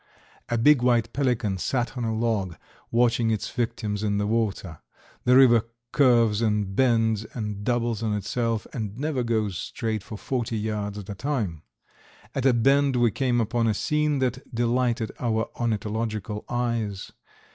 A 0.49 0.57
big 0.57 0.81
white 0.81 1.13
pelican 1.13 1.59
sat 1.59 1.95
on 1.95 2.03
a 2.03 2.11
log 2.11 2.55
watching 2.89 3.29
its 3.29 3.51
victims 3.51 4.01
in 4.01 4.17
the 4.17 4.25
water. 4.25 4.79
The 5.25 5.35
river 5.35 5.67
curves 5.91 6.41
and 6.41 6.75
bends 6.75 7.23
and 7.35 7.63
doubles 7.63 8.01
on 8.01 8.15
itself, 8.15 8.65
and 8.73 8.97
never 8.97 9.21
goes 9.21 9.59
straight 9.59 10.01
for 10.01 10.17
forty 10.17 10.57
yards 10.57 10.97
at 10.97 11.07
a 11.09 11.13
time. 11.13 11.61
At 12.33 12.47
a 12.47 12.53
bend 12.55 12.95
we 12.95 13.11
came 13.11 13.39
upon 13.39 13.67
a 13.67 13.75
scene 13.75 14.17
that 14.17 14.41
delighted 14.55 15.11
our 15.19 15.51
ornithological 15.59 16.45
eyes. 16.49 17.11